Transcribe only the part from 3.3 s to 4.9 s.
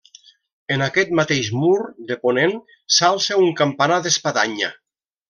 un campanar d'espadanya.